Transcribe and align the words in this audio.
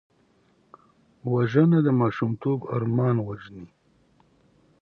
وژنه 1.31 1.79
د 1.83 1.87
ماشومتوب 2.01 2.59
ارمان 2.75 3.15
وژني 3.27 3.67